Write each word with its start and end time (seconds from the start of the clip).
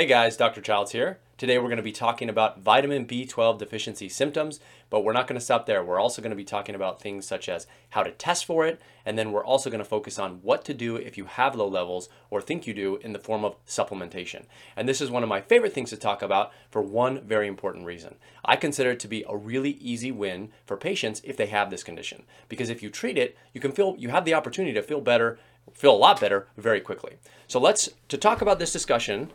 Hey 0.00 0.06
guys, 0.06 0.34
Dr. 0.34 0.62
Childs 0.62 0.92
here. 0.92 1.18
Today 1.36 1.58
we're 1.58 1.68
going 1.68 1.76
to 1.76 1.82
be 1.82 1.92
talking 1.92 2.30
about 2.30 2.62
vitamin 2.62 3.04
B12 3.04 3.58
deficiency 3.58 4.08
symptoms, 4.08 4.58
but 4.88 5.04
we're 5.04 5.12
not 5.12 5.26
going 5.26 5.38
to 5.38 5.44
stop 5.44 5.66
there. 5.66 5.84
We're 5.84 6.00
also 6.00 6.22
going 6.22 6.30
to 6.30 6.36
be 6.36 6.42
talking 6.42 6.74
about 6.74 7.02
things 7.02 7.26
such 7.26 7.50
as 7.50 7.66
how 7.90 8.02
to 8.02 8.10
test 8.10 8.46
for 8.46 8.64
it, 8.64 8.80
and 9.04 9.18
then 9.18 9.30
we're 9.30 9.44
also 9.44 9.68
going 9.68 9.80
to 9.80 9.84
focus 9.84 10.18
on 10.18 10.40
what 10.40 10.64
to 10.64 10.72
do 10.72 10.96
if 10.96 11.18
you 11.18 11.26
have 11.26 11.54
low 11.54 11.68
levels 11.68 12.08
or 12.30 12.40
think 12.40 12.66
you 12.66 12.72
do 12.72 12.96
in 12.96 13.12
the 13.12 13.18
form 13.18 13.44
of 13.44 13.62
supplementation. 13.66 14.46
And 14.74 14.88
this 14.88 15.02
is 15.02 15.10
one 15.10 15.22
of 15.22 15.28
my 15.28 15.42
favorite 15.42 15.74
things 15.74 15.90
to 15.90 15.98
talk 15.98 16.22
about 16.22 16.50
for 16.70 16.80
one 16.80 17.20
very 17.20 17.46
important 17.46 17.84
reason. 17.84 18.14
I 18.42 18.56
consider 18.56 18.92
it 18.92 19.00
to 19.00 19.08
be 19.08 19.22
a 19.28 19.36
really 19.36 19.72
easy 19.72 20.10
win 20.10 20.48
for 20.64 20.78
patients 20.78 21.20
if 21.24 21.36
they 21.36 21.48
have 21.48 21.68
this 21.68 21.82
condition, 21.82 22.22
because 22.48 22.70
if 22.70 22.82
you 22.82 22.88
treat 22.88 23.18
it, 23.18 23.36
you 23.52 23.60
can 23.60 23.72
feel 23.72 23.96
you 23.98 24.08
have 24.08 24.24
the 24.24 24.32
opportunity 24.32 24.72
to 24.72 24.82
feel 24.82 25.02
better, 25.02 25.38
feel 25.74 25.94
a 25.94 25.98
lot 25.98 26.18
better 26.18 26.48
very 26.56 26.80
quickly. 26.80 27.18
So 27.48 27.60
let's 27.60 27.90
to 28.08 28.16
talk 28.16 28.40
about 28.40 28.58
this 28.58 28.72
discussion, 28.72 29.30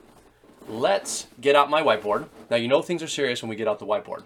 let's 0.68 1.28
get 1.42 1.56
out 1.56 1.70
my 1.70 1.82
whiteboard. 1.82 2.28
Now, 2.50 2.58
you 2.58 2.68
know 2.68 2.82
things 2.82 3.04
are 3.04 3.08
serious 3.08 3.42
when 3.42 3.50
we 3.50 3.56
get 3.56 3.68
out 3.68 3.80
the 3.80 3.86
whiteboard. 3.86 4.26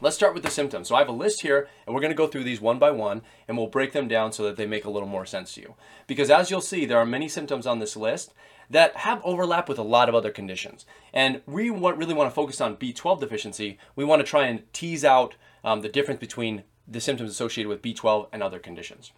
Let's 0.00 0.16
start 0.16 0.34
with 0.34 0.42
the 0.42 0.50
symptoms. 0.50 0.88
So 0.88 0.96
I 0.96 0.98
have 0.98 1.08
a 1.08 1.12
list 1.12 1.42
here, 1.42 1.68
and 1.86 1.94
we're 1.94 2.00
going 2.00 2.10
to 2.12 2.16
go 2.16 2.26
through 2.26 2.44
these 2.44 2.60
one 2.60 2.78
by 2.78 2.90
one, 2.90 3.22
and 3.48 3.56
we'll 3.56 3.68
break 3.68 3.92
them 3.92 4.08
down 4.08 4.32
so 4.32 4.42
that 4.44 4.56
they 4.56 4.66
make 4.66 4.84
a 4.84 4.90
little 4.90 5.08
more 5.08 5.24
sense 5.24 5.54
to 5.54 5.62
you. 5.62 5.74
Because 6.06 6.30
as 6.30 6.50
you'll 6.50 6.60
see, 6.60 6.84
there 6.84 6.98
are 6.98 7.06
many 7.06 7.28
symptoms 7.28 7.66
on 7.66 7.78
this 7.78 7.96
list 7.96 8.34
that 8.68 8.96
have 8.96 9.22
overlap 9.24 9.68
with 9.68 9.78
a 9.78 9.82
lot 9.82 10.08
of 10.08 10.14
other 10.14 10.30
conditions. 10.30 10.84
And 11.12 11.42
we 11.46 11.70
want, 11.70 11.96
really 11.96 12.14
want 12.14 12.30
to 12.30 12.34
focus 12.34 12.60
on 12.60 12.76
B12 12.76 13.20
deficiency. 13.20 13.78
We 13.94 14.04
want 14.04 14.20
to 14.20 14.26
try 14.26 14.46
and 14.46 14.70
tease 14.72 15.04
out 15.04 15.36
um, 15.62 15.80
the 15.80 15.88
difference 15.88 16.20
between 16.20 16.64
the 16.86 17.00
symptoms 17.00 17.30
associated 17.30 17.68
with 17.68 17.82
B12 17.82 18.28
and 18.32 18.42
other 18.42 18.58
conditions. 18.58 19.12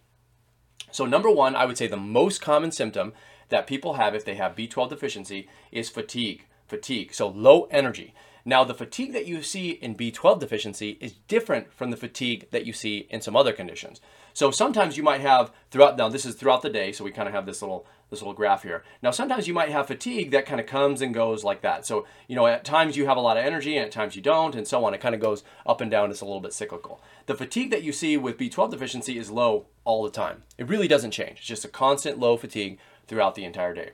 So 0.91 1.05
number 1.05 1.29
one, 1.29 1.55
I 1.55 1.65
would 1.65 1.77
say 1.77 1.87
the 1.87 1.97
most 1.97 2.41
common 2.41 2.71
symptom 2.71 3.13
that 3.49 3.67
people 3.67 3.93
have 3.93 4.15
if 4.15 4.25
they 4.25 4.35
have 4.35 4.55
B12 4.55 4.89
deficiency 4.89 5.47
is 5.71 5.89
fatigue. 5.89 6.45
Fatigue, 6.67 7.13
so 7.13 7.27
low 7.29 7.67
energy. 7.71 8.13
Now, 8.47 8.63
the 8.63 8.73
fatigue 8.73 9.11
that 9.11 9.25
you 9.25 9.43
see 9.43 9.71
in 9.71 9.95
B12 9.95 10.39
deficiency 10.39 10.97
is 11.01 11.15
different 11.27 11.73
from 11.73 11.91
the 11.91 11.97
fatigue 11.97 12.47
that 12.51 12.65
you 12.65 12.71
see 12.71 13.05
in 13.09 13.19
some 13.19 13.35
other 13.35 13.51
conditions. 13.51 13.99
So 14.33 14.51
sometimes 14.51 14.95
you 14.95 15.03
might 15.03 15.19
have 15.19 15.51
throughout 15.69 15.97
now 15.97 16.07
this 16.07 16.25
is 16.25 16.35
throughout 16.35 16.61
the 16.61 16.69
day, 16.69 16.91
so 16.91 17.03
we 17.03 17.11
kind 17.11 17.27
of 17.27 17.33
have 17.33 17.45
this 17.45 17.61
little 17.61 17.85
this 18.09 18.21
little 18.21 18.33
graph 18.33 18.63
here. 18.63 18.83
Now 19.01 19.11
sometimes 19.11 19.49
you 19.49 19.53
might 19.53 19.67
have 19.69 19.87
fatigue 19.87 20.31
that 20.31 20.45
kind 20.45 20.61
of 20.61 20.65
comes 20.65 21.01
and 21.01 21.13
goes 21.13 21.43
like 21.43 21.61
that. 21.63 21.85
So, 21.85 22.05
you 22.27 22.37
know, 22.37 22.47
at 22.47 22.63
times 22.63 22.95
you 22.95 23.05
have 23.07 23.17
a 23.17 23.19
lot 23.19 23.35
of 23.35 23.43
energy 23.43 23.75
and 23.75 23.85
at 23.85 23.91
times 23.91 24.15
you 24.15 24.21
don't 24.21 24.55
and 24.55 24.65
so 24.65 24.85
on. 24.85 24.93
It 24.93 25.01
kind 25.01 25.15
of 25.15 25.19
goes 25.19 25.43
up 25.65 25.81
and 25.81 25.91
down. 25.91 26.09
It's 26.09 26.21
a 26.21 26.25
little 26.25 26.39
bit 26.39 26.53
cyclical. 26.53 27.01
The 27.25 27.35
fatigue 27.35 27.71
that 27.71 27.83
you 27.83 27.91
see 27.91 28.15
with 28.15 28.37
B12 28.37 28.71
deficiency 28.71 29.17
is 29.17 29.29
low 29.29 29.65
all 29.83 30.03
the 30.03 30.11
time. 30.11 30.43
It 30.57 30.69
really 30.69 30.87
doesn't 30.87 31.11
change. 31.11 31.39
It's 31.39 31.47
just 31.47 31.65
a 31.65 31.69
constant 31.69 32.17
low 32.17 32.37
fatigue 32.37 32.79
throughout 33.07 33.35
the 33.35 33.45
entire 33.45 33.73
day. 33.73 33.91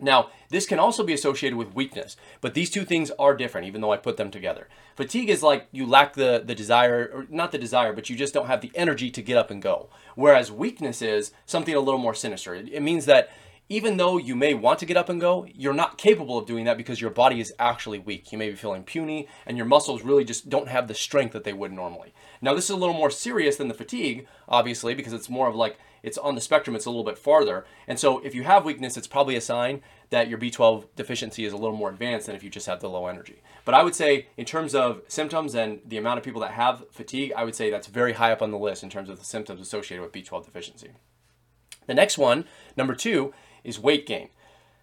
Now, 0.00 0.30
this 0.48 0.66
can 0.66 0.78
also 0.78 1.02
be 1.02 1.12
associated 1.12 1.56
with 1.56 1.74
weakness, 1.74 2.16
but 2.40 2.54
these 2.54 2.70
two 2.70 2.84
things 2.84 3.10
are 3.18 3.36
different, 3.36 3.66
even 3.66 3.80
though 3.80 3.92
I 3.92 3.96
put 3.96 4.16
them 4.16 4.30
together. 4.30 4.68
Fatigue 4.94 5.28
is 5.28 5.42
like 5.42 5.66
you 5.72 5.86
lack 5.86 6.14
the, 6.14 6.42
the 6.44 6.54
desire, 6.54 7.10
or 7.12 7.26
not 7.28 7.50
the 7.50 7.58
desire, 7.58 7.92
but 7.92 8.08
you 8.08 8.16
just 8.16 8.32
don't 8.32 8.46
have 8.46 8.60
the 8.60 8.70
energy 8.74 9.10
to 9.10 9.22
get 9.22 9.36
up 9.36 9.50
and 9.50 9.60
go. 9.60 9.88
Whereas 10.14 10.52
weakness 10.52 11.02
is 11.02 11.32
something 11.46 11.74
a 11.74 11.80
little 11.80 11.98
more 11.98 12.14
sinister. 12.14 12.54
It, 12.54 12.82
means 12.82 13.06
that 13.06 13.30
even 13.68 13.98
though 13.98 14.16
you 14.16 14.34
may 14.34 14.54
want 14.54 14.78
to 14.78 14.86
get 14.86 14.96
up 14.96 15.08
and 15.08 15.20
go, 15.20 15.46
you're 15.52 15.74
not 15.74 15.98
capable 15.98 16.38
of 16.38 16.46
doing 16.46 16.64
that 16.64 16.78
because 16.78 17.00
your 17.00 17.10
body 17.10 17.40
is 17.40 17.52
actually 17.58 17.98
weak. 17.98 18.32
You 18.32 18.38
may 18.38 18.48
be 18.48 18.56
feeling 18.56 18.82
puny 18.82 19.28
and 19.46 19.56
your 19.56 19.66
muscles 19.66 20.02
really 20.02 20.24
just 20.24 20.48
don't 20.48 20.68
have 20.68 20.88
the 20.88 20.94
strength 20.94 21.32
that 21.32 21.44
they 21.44 21.52
would 21.52 21.72
normally. 21.72 22.14
Now, 22.40 22.54
this 22.54 22.64
is 22.64 22.70
a 22.70 22.76
little 22.76 22.94
more 22.94 23.10
serious 23.10 23.56
than 23.56 23.68
the 23.68 23.74
fatigue, 23.74 24.26
obviously, 24.48 24.94
because 24.94 25.12
it's 25.12 25.28
more 25.28 25.48
of 25.48 25.54
like 25.54 25.78
it's 26.02 26.16
on 26.16 26.34
the 26.34 26.40
spectrum, 26.40 26.76
it's 26.76 26.86
a 26.86 26.90
little 26.90 27.04
bit 27.04 27.18
farther. 27.18 27.66
And 27.86 27.98
so 27.98 28.20
if 28.20 28.34
you 28.34 28.44
have 28.44 28.64
weakness, 28.64 28.96
it's 28.96 29.06
probably 29.06 29.36
a 29.36 29.40
sign 29.40 29.82
that 30.10 30.28
your 30.28 30.38
B12 30.38 30.86
deficiency 30.96 31.44
is 31.44 31.52
a 31.52 31.56
little 31.56 31.76
more 31.76 31.90
advanced 31.90 32.26
than 32.26 32.36
if 32.36 32.42
you 32.42 32.48
just 32.48 32.66
have 32.66 32.80
the 32.80 32.88
low 32.88 33.06
energy. 33.06 33.42
But 33.66 33.74
I 33.74 33.82
would 33.82 33.94
say 33.94 34.28
in 34.38 34.46
terms 34.46 34.74
of 34.74 35.02
symptoms 35.08 35.54
and 35.54 35.80
the 35.84 35.98
amount 35.98 36.18
of 36.18 36.24
people 36.24 36.40
that 36.40 36.52
have 36.52 36.84
fatigue, 36.90 37.32
I 37.36 37.44
would 37.44 37.54
say 37.54 37.70
that's 37.70 37.88
very 37.88 38.14
high 38.14 38.32
up 38.32 38.40
on 38.40 38.50
the 38.50 38.58
list 38.58 38.82
in 38.82 38.88
terms 38.88 39.10
of 39.10 39.18
the 39.18 39.24
symptoms 39.24 39.60
associated 39.60 40.02
with 40.02 40.12
B12 40.12 40.46
deficiency. 40.46 40.92
The 41.86 41.94
next 41.94 42.16
one, 42.16 42.44
number 42.76 42.94
two, 42.94 43.34
is 43.64 43.78
weight 43.78 44.06
gain. 44.06 44.28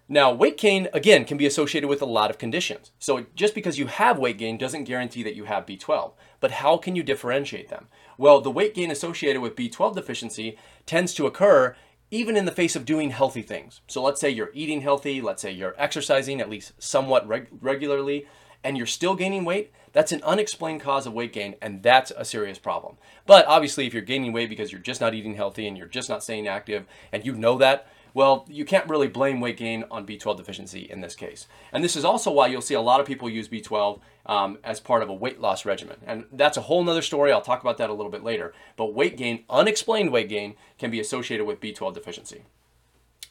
Now, 0.07 0.31
weight 0.31 0.57
gain, 0.57 0.87
again, 0.93 1.25
can 1.25 1.37
be 1.37 1.47
associated 1.47 1.87
with 1.87 2.01
a 2.01 2.05
lot 2.05 2.29
of 2.29 2.37
conditions. 2.37 2.91
So 2.99 3.25
just 3.35 3.55
because 3.55 3.79
you 3.79 3.87
have 3.87 4.19
weight 4.19 4.37
gain 4.37 4.57
doesn't 4.57 4.83
guarantee 4.83 5.23
that 5.23 5.35
you 5.35 5.45
have 5.45 5.65
B12. 5.65 6.13
But 6.39 6.51
how 6.51 6.77
can 6.77 6.95
you 6.95 7.01
differentiate 7.01 7.69
them? 7.69 7.87
Well, 8.17 8.39
the 8.39 8.51
weight 8.51 8.75
gain 8.75 8.91
associated 8.91 9.41
with 9.41 9.55
B12 9.55 9.95
deficiency 9.95 10.57
tends 10.85 11.13
to 11.15 11.25
occur 11.25 11.75
even 12.11 12.37
in 12.37 12.45
the 12.45 12.51
face 12.51 12.75
of 12.75 12.85
doing 12.85 13.09
healthy 13.09 13.41
things. 13.41 13.81
So 13.87 14.03
let's 14.03 14.21
say 14.21 14.29
you're 14.29 14.51
eating 14.53 14.81
healthy, 14.81 15.21
let's 15.21 15.41
say 15.41 15.51
you're 15.51 15.75
exercising 15.77 16.39
at 16.39 16.49
least 16.49 16.73
somewhat 16.77 17.27
reg- 17.27 17.49
regularly, 17.59 18.27
and 18.63 18.77
you're 18.77 18.85
still 18.85 19.15
gaining 19.15 19.43
weight, 19.43 19.71
that's 19.91 20.11
an 20.11 20.23
unexplained 20.23 20.81
cause 20.81 21.05
of 21.05 21.13
weight 21.13 21.33
gain, 21.33 21.55
and 21.61 21.81
that's 21.81 22.11
a 22.11 22.25
serious 22.25 22.59
problem. 22.59 22.97
But 23.25 23.45
obviously, 23.47 23.87
if 23.87 23.93
you're 23.93 24.03
gaining 24.03 24.33
weight 24.33 24.49
because 24.49 24.71
you're 24.71 24.81
just 24.81 25.01
not 25.01 25.13
eating 25.13 25.35
healthy 25.35 25.67
and 25.67 25.77
you're 25.77 25.87
just 25.87 26.09
not 26.09 26.23
staying 26.23 26.47
active, 26.47 26.85
and 27.11 27.25
you 27.25 27.33
know 27.33 27.57
that, 27.57 27.87
well, 28.15 28.45
you 28.49 28.63
can't 28.63 28.89
really 28.89 29.09
blame 29.09 29.41
weight 29.41 29.57
gain 29.57 29.83
on 29.91 30.07
B12 30.07 30.37
deficiency 30.37 30.87
in 30.89 31.01
this 31.01 31.15
case. 31.15 31.47
And 31.73 31.83
this 31.83 31.97
is 31.97 32.05
also 32.05 32.31
why 32.31 32.47
you'll 32.47 32.61
see 32.61 32.73
a 32.73 32.79
lot 32.81 33.01
of 33.01 33.05
people 33.05 33.29
use 33.29 33.49
B12 33.49 33.99
um, 34.25 34.57
as 34.63 34.79
part 34.79 35.03
of 35.03 35.09
a 35.09 35.13
weight 35.13 35.41
loss 35.41 35.65
regimen. 35.65 35.97
And 36.07 36.23
that's 36.31 36.55
a 36.55 36.61
whole 36.61 36.81
nother 36.81 37.01
story. 37.01 37.33
I'll 37.33 37.41
talk 37.41 37.59
about 37.59 37.77
that 37.77 37.89
a 37.89 37.93
little 37.93 38.11
bit 38.11 38.23
later. 38.23 38.53
But 38.77 38.93
weight 38.93 39.17
gain, 39.17 39.43
unexplained 39.49 40.13
weight 40.13 40.29
gain, 40.29 40.55
can 40.79 40.89
be 40.89 41.01
associated 41.01 41.45
with 41.45 41.59
B12 41.59 41.93
deficiency. 41.93 42.43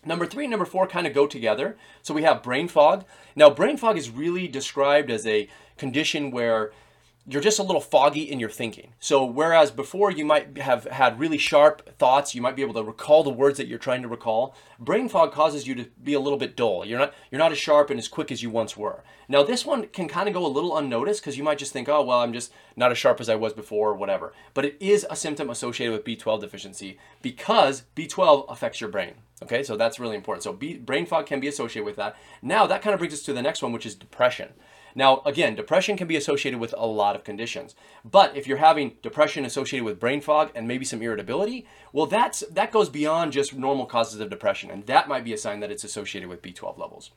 Number 0.04 0.26
three 0.26 0.44
and 0.44 0.50
number 0.50 0.66
four 0.66 0.86
kind 0.86 1.06
of 1.06 1.14
go 1.14 1.26
together. 1.26 1.78
So 2.02 2.12
we 2.12 2.24
have 2.24 2.42
brain 2.42 2.68
fog. 2.68 3.06
Now, 3.34 3.48
brain 3.48 3.78
fog 3.78 3.96
is 3.96 4.10
really 4.10 4.46
described 4.46 5.10
as 5.10 5.26
a 5.26 5.48
condition 5.78 6.30
where 6.30 6.72
you're 7.26 7.40
just 7.40 7.58
a 7.58 7.62
little 7.62 7.80
foggy 7.80 8.22
in 8.22 8.38
your 8.38 8.50
thinking. 8.50 8.92
So 9.00 9.24
whereas 9.24 9.70
before 9.70 10.10
you 10.10 10.26
might 10.26 10.58
have 10.58 10.84
had 10.84 11.18
really 11.18 11.38
sharp 11.38 11.96
thoughts, 11.98 12.34
you 12.34 12.42
might 12.42 12.54
be 12.54 12.62
able 12.62 12.74
to 12.74 12.82
recall 12.82 13.22
the 13.22 13.30
words 13.30 13.56
that 13.56 13.66
you're 13.66 13.78
trying 13.78 14.02
to 14.02 14.08
recall. 14.08 14.54
Brain 14.78 15.08
fog 15.08 15.32
causes 15.32 15.66
you 15.66 15.74
to 15.76 15.86
be 16.02 16.12
a 16.12 16.20
little 16.20 16.38
bit 16.38 16.54
dull. 16.54 16.84
You're 16.84 16.98
not 16.98 17.14
you're 17.30 17.38
not 17.38 17.52
as 17.52 17.58
sharp 17.58 17.88
and 17.88 17.98
as 17.98 18.08
quick 18.08 18.30
as 18.30 18.42
you 18.42 18.50
once 18.50 18.76
were. 18.76 19.02
Now 19.26 19.42
this 19.42 19.64
one 19.64 19.86
can 19.86 20.06
kind 20.06 20.28
of 20.28 20.34
go 20.34 20.44
a 20.44 20.48
little 20.48 20.76
unnoticed 20.76 21.22
because 21.22 21.38
you 21.38 21.44
might 21.44 21.58
just 21.58 21.72
think, 21.72 21.88
oh 21.88 22.02
well, 22.02 22.20
I'm 22.20 22.34
just 22.34 22.52
not 22.76 22.92
as 22.92 22.98
sharp 22.98 23.20
as 23.20 23.30
I 23.30 23.36
was 23.36 23.54
before 23.54 23.90
or 23.90 23.94
whatever. 23.94 24.34
But 24.52 24.66
it 24.66 24.76
is 24.78 25.06
a 25.08 25.16
symptom 25.16 25.48
associated 25.48 25.92
with 25.92 26.04
B12 26.04 26.42
deficiency 26.42 26.98
because 27.22 27.84
B12 27.96 28.50
affects 28.50 28.82
your 28.82 28.90
brain. 28.90 29.14
Okay, 29.42 29.62
so 29.62 29.76
that's 29.76 29.98
really 29.98 30.16
important. 30.16 30.44
So 30.44 30.52
B, 30.52 30.76
brain 30.76 31.06
fog 31.06 31.26
can 31.26 31.40
be 31.40 31.48
associated 31.48 31.86
with 31.86 31.96
that. 31.96 32.16
Now 32.42 32.66
that 32.66 32.82
kind 32.82 32.92
of 32.92 32.98
brings 32.98 33.14
us 33.14 33.22
to 33.22 33.32
the 33.32 33.42
next 33.42 33.62
one, 33.62 33.72
which 33.72 33.86
is 33.86 33.94
depression. 33.94 34.50
Now, 34.94 35.22
again, 35.26 35.54
depression 35.54 35.96
can 35.96 36.06
be 36.06 36.16
associated 36.16 36.60
with 36.60 36.74
a 36.76 36.86
lot 36.86 37.16
of 37.16 37.24
conditions. 37.24 37.74
But 38.04 38.36
if 38.36 38.46
you're 38.46 38.58
having 38.58 38.96
depression 39.02 39.44
associated 39.44 39.84
with 39.84 39.98
brain 39.98 40.20
fog 40.20 40.50
and 40.54 40.68
maybe 40.68 40.84
some 40.84 41.02
irritability, 41.02 41.66
well, 41.92 42.06
that's 42.06 42.40
that 42.50 42.72
goes 42.72 42.88
beyond 42.88 43.32
just 43.32 43.54
normal 43.54 43.86
causes 43.86 44.20
of 44.20 44.30
depression, 44.30 44.70
and 44.70 44.86
that 44.86 45.08
might 45.08 45.24
be 45.24 45.32
a 45.32 45.38
sign 45.38 45.60
that 45.60 45.70
it's 45.70 45.84
associated 45.84 46.28
with 46.28 46.42
B12 46.42 46.78
levels. 46.78 47.10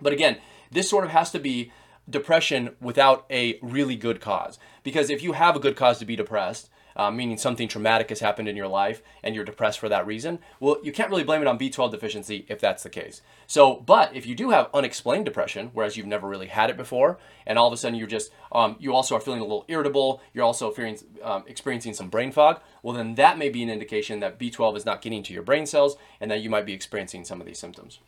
But 0.00 0.12
again, 0.12 0.38
this 0.70 0.90
sort 0.90 1.04
of 1.04 1.10
has 1.10 1.30
to 1.32 1.38
be 1.38 1.72
depression 2.08 2.76
without 2.80 3.24
a 3.30 3.58
really 3.62 3.96
good 3.96 4.20
cause. 4.20 4.58
Because 4.82 5.10
if 5.10 5.22
you 5.22 5.32
have 5.32 5.56
a 5.56 5.60
good 5.60 5.76
cause 5.76 5.98
to 5.98 6.04
be 6.04 6.16
depressed, 6.16 6.70
uh, 6.96 7.10
meaning 7.10 7.38
something 7.38 7.68
traumatic 7.68 8.08
has 8.08 8.20
happened 8.20 8.48
in 8.48 8.56
your 8.56 8.68
life 8.68 9.02
and 9.22 9.34
you're 9.34 9.44
depressed 9.44 9.78
for 9.78 9.88
that 9.88 10.06
reason, 10.06 10.38
well, 10.58 10.78
you 10.82 10.92
can't 10.92 11.10
really 11.10 11.24
blame 11.24 11.40
it 11.40 11.46
on 11.46 11.58
B12 11.58 11.90
deficiency 11.90 12.44
if 12.48 12.60
that's 12.60 12.82
the 12.82 12.90
case. 12.90 13.22
So, 13.46 13.76
but 13.76 14.14
if 14.14 14.26
you 14.26 14.34
do 14.34 14.50
have 14.50 14.70
unexplained 14.74 15.24
depression, 15.24 15.70
whereas 15.72 15.96
you've 15.96 16.06
never 16.06 16.28
really 16.28 16.48
had 16.48 16.70
it 16.70 16.76
before, 16.76 17.18
and 17.46 17.58
all 17.58 17.66
of 17.66 17.72
a 17.72 17.76
sudden 17.76 17.98
you're 17.98 18.06
just, 18.06 18.30
um, 18.52 18.76
you 18.78 18.94
also 18.94 19.16
are 19.16 19.20
feeling 19.20 19.40
a 19.40 19.44
little 19.44 19.64
irritable, 19.68 20.20
you're 20.32 20.44
also 20.44 20.74
um, 21.22 21.44
experiencing 21.46 21.94
some 21.94 22.08
brain 22.08 22.32
fog, 22.32 22.60
well, 22.82 22.94
then 22.94 23.14
that 23.16 23.38
may 23.38 23.48
be 23.48 23.62
an 23.62 23.70
indication 23.70 24.20
that 24.20 24.38
B12 24.38 24.76
is 24.76 24.86
not 24.86 25.02
getting 25.02 25.22
to 25.22 25.32
your 25.32 25.42
brain 25.42 25.66
cells 25.66 25.96
and 26.20 26.30
that 26.30 26.40
you 26.40 26.50
might 26.50 26.66
be 26.66 26.72
experiencing 26.72 27.24
some 27.24 27.40
of 27.40 27.46
these 27.46 27.58
symptoms. 27.58 27.98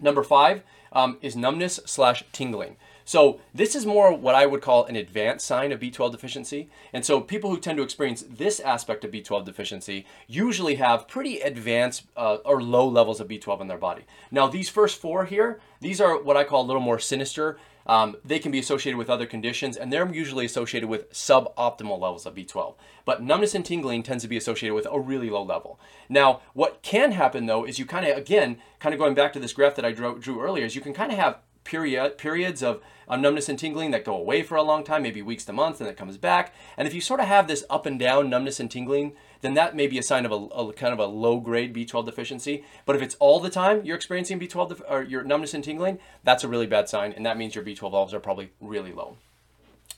Number 0.00 0.22
five 0.22 0.62
um, 0.92 1.18
is 1.22 1.36
numbness 1.36 1.80
slash 1.86 2.24
tingling. 2.32 2.76
So 3.04 3.40
this 3.54 3.74
is 3.74 3.84
more 3.84 4.12
what 4.12 4.34
I 4.34 4.46
would 4.46 4.62
call 4.62 4.84
an 4.86 4.96
advanced 4.96 5.46
sign 5.46 5.72
of 5.72 5.80
B12 5.80 6.12
deficiency. 6.12 6.68
And 6.92 7.04
so 7.04 7.20
people 7.20 7.50
who 7.50 7.58
tend 7.58 7.76
to 7.76 7.82
experience 7.82 8.24
this 8.28 8.60
aspect 8.60 9.04
of 9.04 9.10
B12 9.10 9.44
deficiency 9.44 10.06
usually 10.26 10.76
have 10.76 11.06
pretty 11.06 11.40
advanced 11.40 12.04
uh, 12.16 12.36
or 12.44 12.62
low 12.62 12.88
levels 12.88 13.20
of 13.20 13.28
B12 13.28 13.60
in 13.60 13.68
their 13.68 13.78
body. 13.78 14.04
Now 14.30 14.46
these 14.46 14.68
first 14.68 15.00
four 15.00 15.26
here, 15.26 15.60
these 15.80 16.00
are 16.00 16.20
what 16.20 16.36
I 16.36 16.44
call 16.44 16.62
a 16.62 16.66
little 16.66 16.80
more 16.80 16.98
sinister. 16.98 17.58
Um, 17.86 18.16
they 18.24 18.38
can 18.38 18.50
be 18.50 18.58
associated 18.58 18.96
with 18.96 19.10
other 19.10 19.26
conditions, 19.26 19.76
and 19.76 19.92
they're 19.92 20.10
usually 20.10 20.46
associated 20.46 20.88
with 20.88 21.12
suboptimal 21.12 22.00
levels 22.00 22.24
of 22.24 22.34
B12. 22.34 22.76
But 23.04 23.22
numbness 23.22 23.54
and 23.54 23.62
tingling 23.62 24.02
tends 24.02 24.24
to 24.24 24.28
be 24.28 24.38
associated 24.38 24.74
with 24.74 24.86
a 24.90 24.98
really 24.98 25.28
low 25.28 25.42
level. 25.42 25.78
Now, 26.08 26.40
what 26.54 26.80
can 26.80 27.12
happen 27.12 27.44
though 27.44 27.64
is 27.64 27.78
you 27.78 27.84
kind 27.84 28.06
of, 28.06 28.16
again, 28.16 28.56
kind 28.78 28.94
of 28.94 28.98
going 28.98 29.14
back 29.14 29.34
to 29.34 29.38
this 29.38 29.52
graph 29.52 29.74
that 29.74 29.84
I 29.84 29.92
drew, 29.92 30.18
drew 30.18 30.40
earlier, 30.40 30.64
is 30.64 30.74
you 30.74 30.80
can 30.80 30.94
kind 30.94 31.12
of 31.12 31.18
have 31.18 31.38
period 31.64 32.18
periods 32.18 32.62
of 32.62 32.80
um, 33.08 33.20
numbness 33.20 33.48
and 33.48 33.58
tingling 33.58 33.90
that 33.90 34.04
go 34.04 34.16
away 34.16 34.42
for 34.42 34.56
a 34.56 34.62
long 34.62 34.84
time, 34.84 35.02
maybe 35.02 35.22
weeks 35.22 35.44
to 35.44 35.52
months, 35.52 35.80
and 35.80 35.88
it 35.88 35.96
comes 35.96 36.16
back. 36.16 36.54
And 36.76 36.86
if 36.88 36.94
you 36.94 37.00
sort 37.00 37.20
of 37.20 37.26
have 37.26 37.48
this 37.48 37.64
up 37.68 37.86
and 37.86 37.98
down 37.98 38.30
numbness 38.30 38.60
and 38.60 38.70
tingling, 38.70 39.12
then 39.40 39.54
that 39.54 39.76
may 39.76 39.86
be 39.86 39.98
a 39.98 40.02
sign 40.02 40.24
of 40.24 40.32
a, 40.32 40.36
a 40.36 40.72
kind 40.72 40.92
of 40.92 40.98
a 40.98 41.06
low 41.06 41.38
grade 41.38 41.74
B12 41.74 42.06
deficiency. 42.06 42.64
But 42.86 42.96
if 42.96 43.02
it's 43.02 43.16
all 43.16 43.40
the 43.40 43.50
time 43.50 43.84
you're 43.84 43.96
experiencing 43.96 44.40
B12 44.40 44.68
def- 44.68 44.82
or 44.88 45.02
your 45.02 45.22
numbness 45.22 45.54
and 45.54 45.64
tingling, 45.64 45.98
that's 46.22 46.44
a 46.44 46.48
really 46.48 46.66
bad 46.66 46.88
sign, 46.88 47.12
and 47.12 47.26
that 47.26 47.36
means 47.36 47.54
your 47.54 47.64
B12 47.64 47.82
levels 47.82 48.14
are 48.14 48.20
probably 48.20 48.50
really 48.60 48.92
low. 48.92 49.16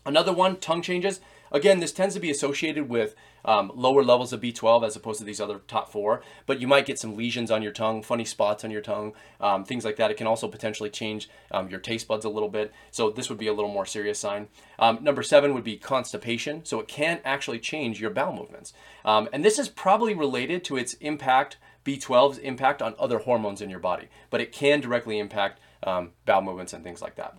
Another 0.04 0.32
one, 0.32 0.56
tongue 0.58 0.82
changes. 0.82 1.20
Again, 1.52 1.80
this 1.80 1.92
tends 1.92 2.14
to 2.14 2.20
be 2.20 2.30
associated 2.30 2.88
with 2.88 3.14
um, 3.44 3.70
lower 3.74 4.02
levels 4.02 4.32
of 4.32 4.40
B12 4.40 4.84
as 4.84 4.96
opposed 4.96 5.20
to 5.20 5.24
these 5.24 5.40
other 5.40 5.60
top 5.68 5.90
four, 5.90 6.22
but 6.46 6.60
you 6.60 6.66
might 6.66 6.86
get 6.86 6.98
some 6.98 7.16
lesions 7.16 7.50
on 7.50 7.62
your 7.62 7.72
tongue, 7.72 8.02
funny 8.02 8.24
spots 8.24 8.64
on 8.64 8.70
your 8.70 8.80
tongue, 8.80 9.12
um, 9.40 9.64
things 9.64 9.84
like 9.84 9.96
that. 9.96 10.10
It 10.10 10.16
can 10.16 10.26
also 10.26 10.48
potentially 10.48 10.90
change 10.90 11.28
um, 11.52 11.68
your 11.68 11.80
taste 11.80 12.08
buds 12.08 12.24
a 12.24 12.28
little 12.28 12.48
bit. 12.48 12.72
So 12.90 13.10
this 13.10 13.28
would 13.28 13.38
be 13.38 13.46
a 13.46 13.54
little 13.54 13.70
more 13.70 13.86
serious 13.86 14.18
sign. 14.18 14.48
Um, 14.78 14.98
number 15.02 15.22
seven 15.22 15.54
would 15.54 15.64
be 15.64 15.76
constipation. 15.76 16.64
So 16.64 16.80
it 16.80 16.88
can 16.88 17.20
actually 17.24 17.60
change 17.60 18.00
your 18.00 18.10
bowel 18.10 18.34
movements. 18.34 18.72
Um, 19.04 19.28
and 19.32 19.44
this 19.44 19.58
is 19.58 19.68
probably 19.68 20.14
related 20.14 20.64
to 20.64 20.76
its 20.76 20.94
impact, 20.94 21.56
B12's 21.84 22.38
impact 22.38 22.82
on 22.82 22.94
other 22.98 23.18
hormones 23.18 23.62
in 23.62 23.70
your 23.70 23.78
body, 23.78 24.08
but 24.30 24.40
it 24.40 24.52
can 24.52 24.80
directly 24.80 25.18
impact 25.18 25.60
um, 25.84 26.12
bowel 26.24 26.42
movements 26.42 26.72
and 26.72 26.82
things 26.82 27.00
like 27.00 27.14
that. 27.16 27.36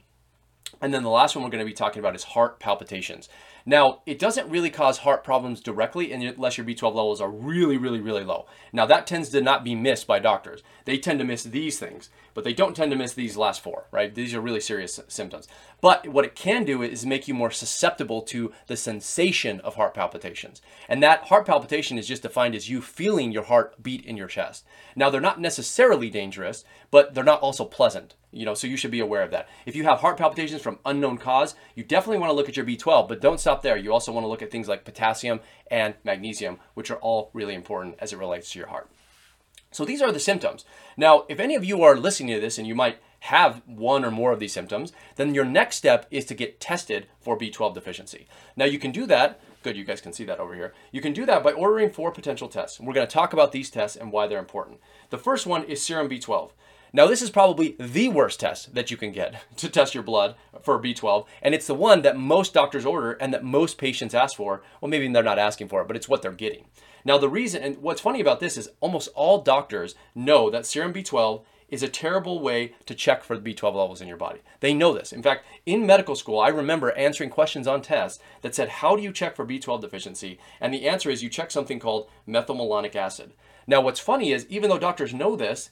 And 0.81 0.93
then 0.93 1.03
the 1.03 1.09
last 1.09 1.35
one 1.35 1.43
we're 1.43 1.49
going 1.49 1.63
to 1.63 1.69
be 1.69 1.73
talking 1.73 1.99
about 1.99 2.15
is 2.15 2.23
heart 2.23 2.59
palpitations. 2.59 3.29
Now, 3.69 3.99
it 4.05 4.17
doesn't 4.17 4.49
really 4.49 4.69
cause 4.69 4.99
heart 4.99 5.25
problems 5.25 5.59
directly 5.59 6.13
unless 6.13 6.57
your 6.57 6.65
B12 6.65 6.83
levels 6.83 7.19
are 7.19 7.29
really, 7.29 7.75
really, 7.75 7.99
really 7.99 8.23
low. 8.23 8.45
Now, 8.71 8.85
that 8.85 9.05
tends 9.05 9.27
to 9.31 9.41
not 9.41 9.65
be 9.65 9.75
missed 9.75 10.07
by 10.07 10.19
doctors. 10.19 10.63
They 10.85 10.97
tend 10.97 11.19
to 11.19 11.25
miss 11.25 11.43
these 11.43 11.77
things, 11.77 12.09
but 12.33 12.45
they 12.45 12.53
don't 12.53 12.77
tend 12.77 12.91
to 12.91 12.97
miss 12.97 13.11
these 13.11 13.35
last 13.35 13.61
four, 13.61 13.87
right? 13.91 14.15
These 14.15 14.33
are 14.33 14.39
really 14.39 14.61
serious 14.61 15.01
symptoms. 15.09 15.49
But 15.81 16.07
what 16.07 16.23
it 16.23 16.33
can 16.33 16.63
do 16.63 16.81
is 16.81 17.05
make 17.05 17.27
you 17.27 17.33
more 17.33 17.51
susceptible 17.51 18.21
to 18.21 18.53
the 18.67 18.77
sensation 18.77 19.59
of 19.59 19.75
heart 19.75 19.93
palpitations. 19.93 20.61
And 20.87 21.03
that 21.03 21.23
heart 21.23 21.45
palpitation 21.45 21.97
is 21.97 22.07
just 22.07 22.21
defined 22.21 22.55
as 22.55 22.69
you 22.69 22.81
feeling 22.81 23.33
your 23.33 23.43
heart 23.43 23.83
beat 23.83 24.05
in 24.05 24.15
your 24.15 24.27
chest. 24.27 24.65
Now, 24.95 25.09
they're 25.09 25.19
not 25.19 25.41
necessarily 25.41 26.09
dangerous, 26.09 26.63
but 26.89 27.13
they're 27.13 27.23
not 27.25 27.41
also 27.41 27.65
pleasant 27.65 28.15
you 28.31 28.45
know 28.45 28.53
so 28.53 28.67
you 28.67 28.77
should 28.77 28.91
be 28.91 28.99
aware 28.99 29.23
of 29.23 29.31
that 29.31 29.47
if 29.65 29.75
you 29.75 29.83
have 29.83 29.99
heart 29.99 30.17
palpitations 30.17 30.61
from 30.61 30.79
unknown 30.85 31.17
cause 31.17 31.55
you 31.75 31.83
definitely 31.83 32.19
want 32.19 32.29
to 32.29 32.35
look 32.35 32.49
at 32.49 32.57
your 32.57 32.65
b12 32.65 33.07
but 33.07 33.21
don't 33.21 33.39
stop 33.39 33.56
there 33.61 33.77
you 33.77 33.93
also 33.93 34.11
want 34.11 34.23
to 34.23 34.27
look 34.27 34.41
at 34.41 34.51
things 34.51 34.67
like 34.67 34.85
potassium 34.85 35.39
and 35.69 35.95
magnesium 36.03 36.59
which 36.73 36.91
are 36.91 36.97
all 36.97 37.29
really 37.33 37.53
important 37.53 37.95
as 37.99 38.13
it 38.13 38.19
relates 38.19 38.51
to 38.51 38.59
your 38.59 38.67
heart. 38.69 38.89
So 39.71 39.83
these 39.85 40.01
are 40.01 40.11
the 40.11 40.19
symptoms. 40.19 40.65
Now 40.95 41.25
if 41.29 41.39
any 41.39 41.55
of 41.55 41.65
you 41.65 41.83
are 41.83 41.95
listening 41.95 42.33
to 42.35 42.41
this 42.41 42.57
and 42.57 42.67
you 42.67 42.75
might 42.75 42.99
have 43.21 43.61
one 43.65 44.05
or 44.05 44.11
more 44.11 44.31
of 44.31 44.39
these 44.39 44.53
symptoms 44.53 44.93
then 45.15 45.33
your 45.33 45.45
next 45.45 45.75
step 45.75 46.05
is 46.11 46.23
to 46.25 46.35
get 46.35 46.59
tested 46.59 47.07
for 47.19 47.37
b12 47.37 47.73
deficiency. 47.73 48.27
Now 48.55 48.65
you 48.65 48.79
can 48.79 48.91
do 48.91 49.05
that 49.07 49.39
good 49.67 49.75
you 49.75 49.83
guys 49.83 49.99
can 49.99 50.13
see 50.13 50.23
that 50.23 50.39
over 50.39 50.55
here. 50.55 50.73
You 50.93 51.01
can 51.01 51.11
do 51.11 51.25
that 51.25 51.43
by 51.43 51.51
ordering 51.51 51.89
four 51.89 52.11
potential 52.11 52.47
tests. 52.47 52.79
We're 52.79 52.93
going 52.93 53.07
to 53.07 53.13
talk 53.13 53.33
about 53.33 53.51
these 53.51 53.69
tests 53.69 53.97
and 53.97 54.13
why 54.13 54.27
they're 54.27 54.39
important. 54.39 54.79
The 55.09 55.17
first 55.17 55.45
one 55.45 55.63
is 55.63 55.81
serum 55.81 56.07
b12 56.07 56.51
now, 56.93 57.05
this 57.07 57.21
is 57.21 57.29
probably 57.29 57.75
the 57.79 58.09
worst 58.09 58.39
test 58.39 58.73
that 58.73 58.89
you 58.89 58.97
can 58.97 59.11
get 59.11 59.43
to 59.57 59.69
test 59.69 59.93
your 59.93 60.03
blood 60.03 60.35
for 60.61 60.81
B12, 60.81 61.25
and 61.41 61.53
it's 61.53 61.67
the 61.67 61.73
one 61.73 62.01
that 62.01 62.17
most 62.17 62.53
doctors 62.53 62.85
order 62.85 63.13
and 63.13 63.33
that 63.33 63.43
most 63.43 63.77
patients 63.77 64.13
ask 64.13 64.35
for. 64.35 64.63
Well, 64.81 64.89
maybe 64.89 65.07
they're 65.07 65.23
not 65.23 65.39
asking 65.39 65.67
for 65.67 65.81
it, 65.81 65.87
but 65.87 65.95
it's 65.95 66.09
what 66.09 66.21
they're 66.21 66.31
getting. 66.31 66.65
Now, 67.03 67.17
the 67.17 67.29
reason, 67.29 67.61
and 67.63 67.77
what's 67.77 68.01
funny 68.01 68.19
about 68.19 68.39
this 68.39 68.57
is 68.57 68.69
almost 68.79 69.09
all 69.15 69.41
doctors 69.41 69.95
know 70.15 70.49
that 70.49 70.65
serum 70.65 70.93
B12 70.93 71.43
is 71.69 71.83
a 71.83 71.87
terrible 71.87 72.39
way 72.39 72.73
to 72.85 72.95
check 72.95 73.23
for 73.23 73.37
the 73.37 73.53
B12 73.53 73.63
levels 73.75 74.01
in 74.01 74.07
your 74.07 74.17
body. 74.17 74.39
They 74.61 74.73
know 74.73 74.93
this. 74.93 75.11
In 75.11 75.21
fact, 75.21 75.45
in 75.65 75.85
medical 75.85 76.15
school, 76.15 76.39
I 76.39 76.47
remember 76.47 76.91
answering 76.93 77.29
questions 77.29 77.67
on 77.67 77.81
tests 77.81 78.21
that 78.41 78.55
said, 78.55 78.69
How 78.69 78.95
do 78.95 79.03
you 79.03 79.11
check 79.11 79.35
for 79.35 79.45
B12 79.45 79.81
deficiency? 79.81 80.39
And 80.61 80.73
the 80.73 80.87
answer 80.87 81.09
is 81.09 81.23
you 81.23 81.29
check 81.29 81.51
something 81.51 81.79
called 81.79 82.09
methylmalonic 82.27 82.95
acid. 82.95 83.33
Now, 83.67 83.81
what's 83.81 83.99
funny 83.99 84.31
is 84.31 84.45
even 84.49 84.69
though 84.69 84.79
doctors 84.79 85.13
know 85.13 85.35
this, 85.35 85.69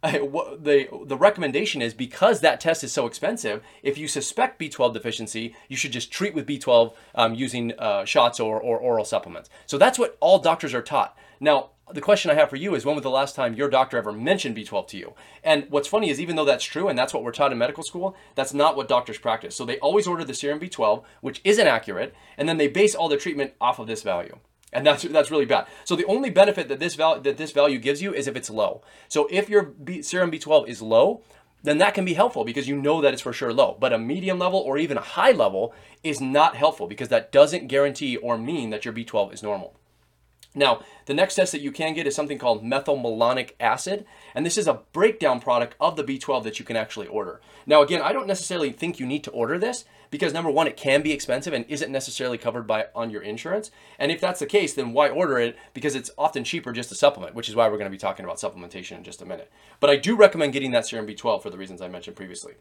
the 0.02 0.88
the 1.04 1.16
recommendation 1.16 1.82
is 1.82 1.92
because 1.92 2.40
that 2.40 2.58
test 2.60 2.82
is 2.82 2.92
so 2.92 3.06
expensive. 3.06 3.62
If 3.82 3.98
you 3.98 4.08
suspect 4.08 4.58
B12 4.58 4.94
deficiency, 4.94 5.54
you 5.68 5.76
should 5.76 5.92
just 5.92 6.10
treat 6.10 6.34
with 6.34 6.46
B12 6.46 6.94
um, 7.14 7.34
using 7.34 7.72
uh, 7.78 8.06
shots 8.06 8.40
or, 8.40 8.58
or 8.58 8.78
oral 8.78 9.04
supplements. 9.04 9.50
So 9.66 9.76
that's 9.76 9.98
what 9.98 10.16
all 10.20 10.38
doctors 10.38 10.72
are 10.72 10.80
taught. 10.80 11.16
Now, 11.38 11.70
the 11.92 12.00
question 12.00 12.30
I 12.30 12.34
have 12.34 12.48
for 12.48 12.56
you 12.56 12.74
is 12.74 12.86
when 12.86 12.94
was 12.94 13.02
the 13.02 13.10
last 13.10 13.34
time 13.34 13.54
your 13.54 13.68
doctor 13.68 13.98
ever 13.98 14.12
mentioned 14.12 14.56
B12 14.56 14.88
to 14.88 14.96
you? 14.96 15.12
And 15.44 15.66
what's 15.68 15.88
funny 15.88 16.08
is 16.08 16.18
even 16.18 16.36
though 16.36 16.44
that's 16.46 16.64
true 16.64 16.88
and 16.88 16.98
that's 16.98 17.12
what 17.12 17.22
we're 17.22 17.32
taught 17.32 17.52
in 17.52 17.58
medical 17.58 17.82
school, 17.82 18.16
that's 18.36 18.54
not 18.54 18.76
what 18.76 18.88
doctors 18.88 19.18
practice. 19.18 19.54
So 19.54 19.66
they 19.66 19.78
always 19.80 20.06
order 20.06 20.24
the 20.24 20.32
serum 20.32 20.60
B12, 20.60 21.02
which 21.20 21.40
isn't 21.44 21.66
accurate, 21.66 22.14
and 22.38 22.48
then 22.48 22.56
they 22.56 22.68
base 22.68 22.94
all 22.94 23.08
their 23.08 23.18
treatment 23.18 23.52
off 23.60 23.78
of 23.78 23.86
this 23.86 24.02
value 24.02 24.38
and 24.72 24.86
that's 24.86 25.02
that's 25.02 25.30
really 25.30 25.44
bad. 25.46 25.66
So 25.84 25.96
the 25.96 26.04
only 26.06 26.30
benefit 26.30 26.68
that 26.68 26.80
this 26.80 26.94
value 26.94 27.22
that 27.22 27.36
this 27.36 27.52
value 27.52 27.78
gives 27.78 28.02
you 28.02 28.14
is 28.14 28.26
if 28.26 28.36
it's 28.36 28.50
low. 28.50 28.82
So 29.08 29.28
if 29.30 29.48
your 29.48 29.62
B, 29.62 30.02
serum 30.02 30.30
B12 30.30 30.68
is 30.68 30.82
low, 30.82 31.22
then 31.62 31.78
that 31.78 31.94
can 31.94 32.04
be 32.04 32.14
helpful 32.14 32.44
because 32.44 32.68
you 32.68 32.76
know 32.76 33.00
that 33.00 33.12
it's 33.12 33.22
for 33.22 33.32
sure 33.32 33.52
low. 33.52 33.76
But 33.80 33.92
a 33.92 33.98
medium 33.98 34.38
level 34.38 34.60
or 34.60 34.78
even 34.78 34.96
a 34.96 35.02
high 35.02 35.32
level 35.32 35.74
is 36.02 36.20
not 36.20 36.56
helpful 36.56 36.86
because 36.86 37.08
that 37.08 37.32
doesn't 37.32 37.68
guarantee 37.68 38.16
or 38.16 38.38
mean 38.38 38.70
that 38.70 38.84
your 38.84 38.94
B12 38.94 39.34
is 39.34 39.42
normal. 39.42 39.79
Now, 40.54 40.82
the 41.06 41.14
next 41.14 41.36
test 41.36 41.52
that 41.52 41.60
you 41.60 41.70
can 41.70 41.94
get 41.94 42.08
is 42.08 42.16
something 42.16 42.38
called 42.38 42.64
methylmalonic 42.64 43.52
acid, 43.60 44.04
and 44.34 44.44
this 44.44 44.58
is 44.58 44.66
a 44.66 44.80
breakdown 44.92 45.40
product 45.40 45.76
of 45.78 45.94
the 45.94 46.02
B12 46.02 46.42
that 46.42 46.58
you 46.58 46.64
can 46.64 46.76
actually 46.76 47.06
order. 47.06 47.40
Now, 47.66 47.82
again, 47.82 48.02
I 48.02 48.12
don't 48.12 48.26
necessarily 48.26 48.72
think 48.72 48.98
you 48.98 49.06
need 49.06 49.22
to 49.24 49.30
order 49.30 49.58
this 49.58 49.84
because 50.10 50.32
number 50.32 50.50
one, 50.50 50.66
it 50.66 50.76
can 50.76 51.02
be 51.02 51.12
expensive 51.12 51.52
and 51.52 51.64
isn't 51.68 51.92
necessarily 51.92 52.36
covered 52.36 52.66
by 52.66 52.86
on 52.96 53.10
your 53.10 53.22
insurance. 53.22 53.70
And 53.98 54.10
if 54.10 54.20
that's 54.20 54.40
the 54.40 54.46
case, 54.46 54.74
then 54.74 54.92
why 54.92 55.08
order 55.08 55.38
it? 55.38 55.56
Because 55.72 55.94
it's 55.94 56.10
often 56.18 56.42
cheaper 56.42 56.72
just 56.72 56.88
to 56.88 56.96
supplement, 56.96 57.36
which 57.36 57.48
is 57.48 57.54
why 57.54 57.68
we're 57.68 57.78
going 57.78 57.90
to 57.90 57.96
be 57.96 57.98
talking 57.98 58.24
about 58.24 58.38
supplementation 58.38 58.96
in 58.98 59.04
just 59.04 59.22
a 59.22 59.26
minute. 59.26 59.52
But 59.78 59.90
I 59.90 59.96
do 59.96 60.16
recommend 60.16 60.52
getting 60.52 60.72
that 60.72 60.86
serum 60.86 61.06
B12 61.06 61.42
for 61.42 61.50
the 61.50 61.58
reasons 61.58 61.80
I 61.80 61.88
mentioned 61.88 62.16
previously. 62.16 62.54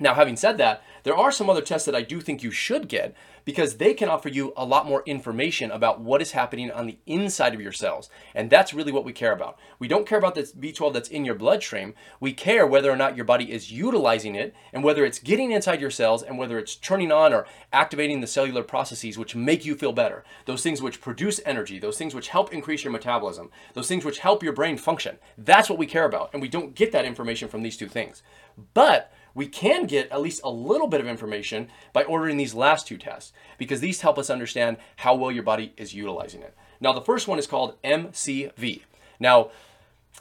Now, 0.00 0.14
having 0.14 0.36
said 0.36 0.58
that, 0.58 0.82
there 1.04 1.16
are 1.16 1.30
some 1.30 1.48
other 1.48 1.60
tests 1.60 1.86
that 1.86 1.94
I 1.94 2.02
do 2.02 2.20
think 2.20 2.42
you 2.42 2.50
should 2.50 2.88
get 2.88 3.14
because 3.44 3.76
they 3.76 3.94
can 3.94 4.08
offer 4.08 4.28
you 4.28 4.52
a 4.56 4.64
lot 4.64 4.86
more 4.86 5.02
information 5.06 5.70
about 5.70 6.00
what 6.00 6.22
is 6.22 6.32
happening 6.32 6.70
on 6.70 6.86
the 6.86 6.98
inside 7.06 7.54
of 7.54 7.60
your 7.60 7.72
cells. 7.72 8.08
And 8.34 8.50
that's 8.50 8.74
really 8.74 8.90
what 8.90 9.04
we 9.04 9.12
care 9.12 9.32
about. 9.32 9.58
We 9.78 9.86
don't 9.86 10.06
care 10.06 10.18
about 10.18 10.34
this 10.34 10.52
B12 10.52 10.94
that's 10.94 11.08
in 11.08 11.24
your 11.24 11.34
bloodstream. 11.34 11.94
We 12.18 12.32
care 12.32 12.66
whether 12.66 12.90
or 12.90 12.96
not 12.96 13.16
your 13.16 13.24
body 13.24 13.52
is 13.52 13.70
utilizing 13.70 14.34
it 14.34 14.54
and 14.72 14.82
whether 14.82 15.04
it's 15.04 15.18
getting 15.18 15.52
inside 15.52 15.80
your 15.80 15.90
cells 15.90 16.22
and 16.22 16.38
whether 16.38 16.58
it's 16.58 16.74
turning 16.74 17.12
on 17.12 17.32
or 17.32 17.46
activating 17.72 18.20
the 18.20 18.26
cellular 18.26 18.62
processes 18.62 19.18
which 19.18 19.36
make 19.36 19.64
you 19.64 19.76
feel 19.76 19.92
better. 19.92 20.24
Those 20.46 20.62
things 20.62 20.82
which 20.82 21.00
produce 21.00 21.40
energy, 21.44 21.78
those 21.78 21.98
things 21.98 22.14
which 22.14 22.28
help 22.28 22.52
increase 22.52 22.82
your 22.82 22.92
metabolism, 22.92 23.50
those 23.74 23.88
things 23.88 24.04
which 24.04 24.20
help 24.20 24.42
your 24.42 24.54
brain 24.54 24.76
function. 24.76 25.18
That's 25.38 25.68
what 25.68 25.78
we 25.78 25.86
care 25.86 26.06
about. 26.06 26.30
And 26.32 26.42
we 26.42 26.48
don't 26.48 26.74
get 26.74 26.90
that 26.92 27.04
information 27.04 27.48
from 27.48 27.62
these 27.62 27.76
two 27.76 27.88
things. 27.88 28.22
But 28.72 29.12
we 29.34 29.46
can 29.46 29.86
get 29.86 30.10
at 30.10 30.20
least 30.20 30.40
a 30.44 30.50
little 30.50 30.86
bit 30.86 31.00
of 31.00 31.06
information 31.06 31.68
by 31.92 32.04
ordering 32.04 32.36
these 32.36 32.54
last 32.54 32.86
two 32.86 32.96
tests 32.96 33.32
because 33.58 33.80
these 33.80 34.00
help 34.00 34.18
us 34.18 34.30
understand 34.30 34.76
how 34.96 35.14
well 35.14 35.30
your 35.30 35.42
body 35.42 35.72
is 35.76 35.94
utilizing 35.94 36.42
it. 36.42 36.54
Now, 36.80 36.92
the 36.92 37.00
first 37.00 37.28
one 37.28 37.38
is 37.38 37.46
called 37.46 37.80
MCV. 37.82 38.82
Now, 39.18 39.50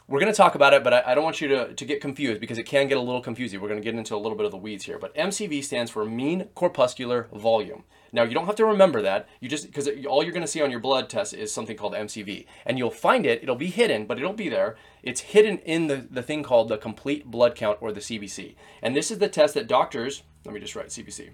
we're 0.07 0.19
going 0.19 0.31
to 0.31 0.37
talk 0.37 0.55
about 0.55 0.73
it, 0.73 0.83
but 0.83 0.93
I, 0.93 1.15
don't 1.15 1.23
want 1.23 1.41
you 1.41 1.47
to, 1.49 1.73
to 1.73 1.85
get 1.85 2.01
confused 2.01 2.41
because 2.41 2.57
it 2.57 2.63
can 2.63 2.87
get 2.87 2.97
a 2.97 3.01
little 3.01 3.21
confusing. 3.21 3.61
We're 3.61 3.69
going 3.69 3.79
to 3.79 3.83
get 3.83 3.95
into 3.95 4.15
a 4.15 4.17
little 4.17 4.37
bit 4.37 4.45
of 4.45 4.51
the 4.51 4.57
weeds 4.57 4.85
here. 4.85 4.97
But 4.97 5.15
MCV 5.15 5.63
stands 5.63 5.91
for 5.91 6.03
mean 6.05 6.49
corpuscular 6.55 7.29
volume. 7.33 7.83
Now, 8.13 8.23
you 8.23 8.35
don't 8.35 8.45
have 8.45 8.55
to 8.57 8.65
remember 8.65 9.01
that. 9.01 9.27
You 9.39 9.49
just, 9.49 9.65
because 9.65 9.89
all 10.07 10.23
you're 10.23 10.31
going 10.31 10.45
to 10.45 10.47
see 10.47 10.61
on 10.61 10.69
your 10.69 10.79
blood 10.79 11.09
test 11.09 11.33
is 11.33 11.51
something 11.51 11.75
called 11.75 11.93
MCV. 11.93 12.45
And 12.65 12.77
you'll 12.77 12.91
find 12.91 13.25
it, 13.25 13.41
it'll 13.41 13.55
be 13.55 13.67
hidden, 13.67 14.05
but 14.05 14.19
it'll 14.19 14.33
be 14.33 14.49
there. 14.49 14.77
It's 15.01 15.21
hidden 15.21 15.57
in 15.59 15.87
the, 15.87 16.07
the 16.09 16.21
thing 16.21 16.43
called 16.43 16.69
the 16.69 16.77
complete 16.77 17.25
blood 17.25 17.55
count 17.55 17.79
or 17.81 17.91
the 17.91 17.99
CBC. 17.99 18.55
And 18.83 18.95
this 18.95 19.09
is 19.09 19.17
the 19.17 19.27
test 19.27 19.55
that 19.55 19.67
doctors, 19.67 20.21
let 20.45 20.53
me 20.53 20.59
just 20.59 20.75
write 20.75 20.87
CBC. 20.87 21.31